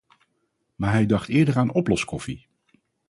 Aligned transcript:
Maar 0.75 0.91
hij 0.91 1.05
dacht 1.05 1.27
eerder 1.29 1.57
aan 1.57 1.73
oploskoffie. 1.73 2.47